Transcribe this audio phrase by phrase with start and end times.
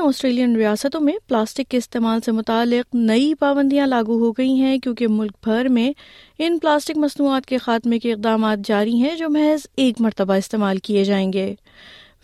[0.00, 4.78] تین آسٹریلین ریاستوں میں پلاسٹک کے استعمال سے متعلق نئی پابندیاں لاگو ہو گئی ہیں
[4.78, 5.92] کیونکہ ملک بھر میں
[6.38, 11.04] ان پلاسٹک مصنوعات کے خاتمے کے اقدامات جاری ہیں جو محض ایک مرتبہ استعمال کیے
[11.04, 11.54] جائیں گے۔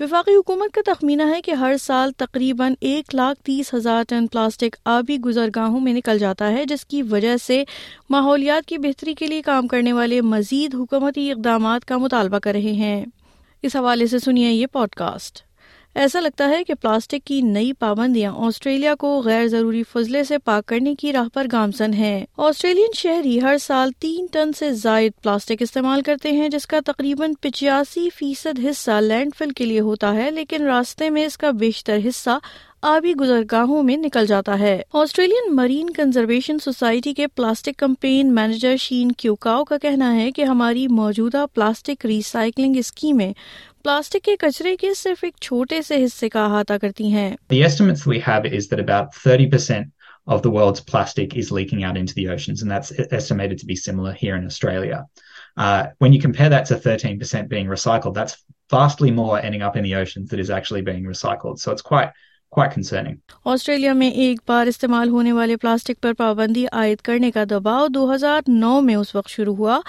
[0.00, 4.77] وفاقی حکومت کا تخمینہ ہے کہ ہر سال تقریباً ایک لاکھ تیس ہزار ٹن پلاسٹک
[4.84, 7.64] آبی گزرگاہوں میں نکل جاتا ہے، جس کی وجہ سے
[8.11, 12.72] ماحولیات کی بہتری کے لیے کام کرنے والے مزید حکومتی اقدامات کا مطالبہ کر رہے
[12.72, 13.04] ہیں۔
[13.62, 15.45] اس حوالے سے سنیے یہ پوڈ کاسٹ۔
[15.96, 20.66] ایسا لگتا ہے کہ پلاسٹک کی نئی پابندیاں آسٹریلیا کو غیر ضروری فضلے سے پاک
[20.66, 25.62] کرنے کی راہ پر گامزن ہیں۔ آسٹریلین شہری ہر سال تین ٹن سے زائد پلاسٹک
[25.62, 30.30] استعمال کرتے ہیں، جس کا تقریباً پچاسی فیصد حصہ لینڈ فل کے لیے ہوتا ہے،
[30.30, 32.38] لیکن راستے میں اس کا بیشتر حصہ
[34.00, 34.82] نکل جاتا ہے۔
[46.46, 47.37] احاطہ کرتی ہیں۔
[63.45, 68.15] آسٹریلیا میں ایک بار استعمال ہونے والے پلاسٹک پر پابندی عائد کرنے کا دباؤ دو
[68.15, 69.81] ہزار نو میں اس وقت شروع ہوا،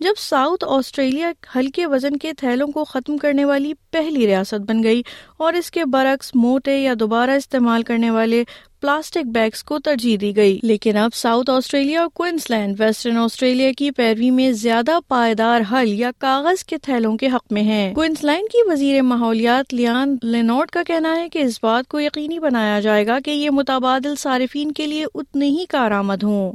[0.00, 5.02] جب ساؤتھ آسٹریلیا ہلکے وزن کے تھیلوں کو ختم کرنے والی پہلی ریاست بن گئی
[5.38, 8.44] اور اس کے برعکس موٹے یا دوبارہ استعمال کرنے والے
[8.80, 13.72] پلاسٹک بیگز کو ترجیح دی گئی۔ لیکن اب ساؤتھ آسٹریلیا اور کوئنس لینڈ ویسٹرن آسٹریلیا
[13.78, 18.24] کی پیروی میں زیادہ پائیدار حل یا کاغذ کے تھیلوں کے حق میں ہیں۔ کوئنس
[18.24, 22.80] لینڈ کی وزیر ماحولیات لیان لینوٹ کا کہنا ہے کہ اس بات کو یقینی بنایا
[22.80, 26.52] جائے گا کہ یہ متبادل صارفین کے لیے اتنے ہی کارآمد ہوں۔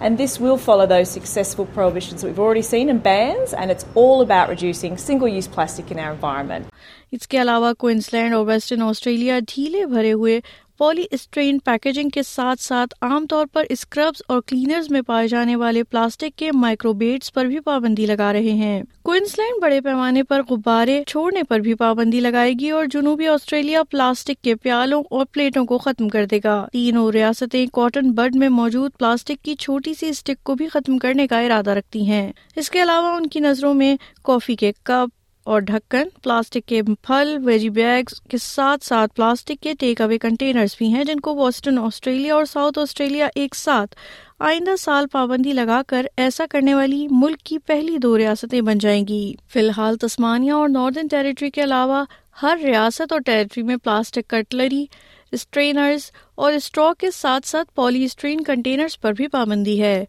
[0.00, 3.86] And this will follow those successful prohibitions that we've already seen and bans, and it's
[3.94, 6.68] all about reducing single-use plastic in our environment.
[7.12, 10.40] اس کے علاوہ کوئنس لینڈ اور ویسٹرن آسٹریلیا ڈھیلے بھرے ہوئے
[10.78, 15.56] پولی اسٹرین پیکیجنگ کے ساتھ ساتھ عام طور پر اسکربز اور کلینرز میں پائے جانے
[15.56, 21.02] والے پلاسٹک کے مائکروبیٹس پر بھی پابندی لگا رہے ہیں۔ کوئنسلینڈ بڑے پیمانے پر غبارے
[21.06, 25.78] چھوڑنے پر بھی پابندی لگائے گی اور جنوبی آسٹریلیا پلاسٹک کے پیالوں اور پلیٹوں کو
[25.78, 30.44] ختم کر دے گا۔ تینوں ریاستیں کاٹن برڈ میں موجود پلاسٹک کی چھوٹی سی اسٹک
[30.44, 33.96] کو بھی ختم کرنے کا ارادہ رکھتی ہیں۔ اس کے علاوہ ان کی نظروں میں
[34.22, 39.72] کافی کے کپ اور ڈھکن، پلاسٹک کے پھل، ویجی بیگز کے ساتھ ساتھ پلاسٹک کے
[39.80, 43.94] ٹیک اوے کنٹینرز بھی ہیں جن کو ویسٹرن آسٹریلیا اور ساؤتھ آسٹریلیا ایک ساتھ
[44.38, 49.06] آئندہ سال پابندی لگا کر ایسا کرنے والی ملک کی پہلی دو ریاستیں بن جائیں
[49.08, 52.04] گی۔ فی الحال تسمانیہ اور ناردرن ٹیریٹری کے علاوہ
[52.42, 54.86] ہر ریاست اور ٹیریٹری میں پلاسٹک کٹلری
[55.32, 60.04] اسٹرینرز اور اسٹرا کے ساتھ ساتھ پالی اسٹرین کنٹینرز پر بھی پابندی پابندیز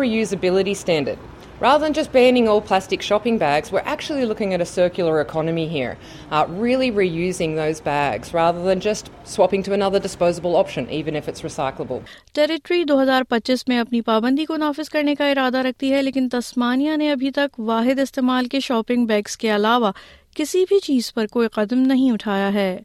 [0.00, 4.66] reusability standard Rather than just banning all plastic shopping bags, we're actually looking at a
[4.66, 5.98] circular economy here,
[6.30, 11.28] uh, really reusing those bags rather than just swapping to another disposable option, even if
[11.28, 12.02] it's recyclable.
[12.34, 16.28] Territory دو ہزار پچیس میں اپنی پابندی کو نافذ کرنے کا ارادہ رکھتی ہے لیکن
[16.32, 19.90] تسمانیہ نے ابھی تک واحد استعمال کے شاپنگ بیگز کے علاوہ
[20.36, 22.76] کسی بھی چیز پر کوئی قدم نہیں اٹھایا ہے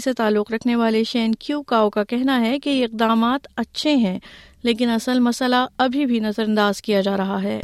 [0.00, 0.12] سے
[1.90, 4.18] کا کہنا ہے کہ اقدامات اچھے ہیں
[5.78, 7.60] ابھی بھی نظر انداز کیا جا رہا ہے۔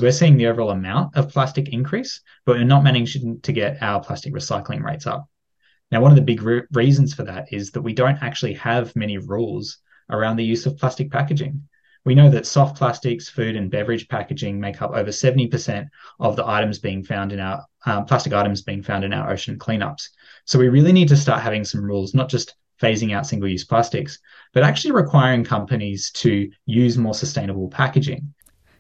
[12.05, 15.87] We know that soft plastics, food and beverage packaging make up over 70%
[16.19, 19.59] of the items being found in our um, plastic items being found in our ocean
[19.59, 20.09] cleanups.
[20.47, 24.19] So we really need to start having some rules, not just phasing out single-use plastics,
[24.55, 28.35] but actually requiring companies to use more sustainable packaging.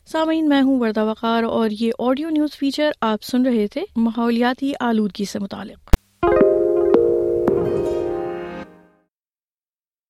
[0.07, 4.73] سامعین میں ہوں وردہ وقار اور یہ audio news feature آپ سن رہے تھے ماحولیاتی
[4.81, 6.00] آلودگی سے متعلق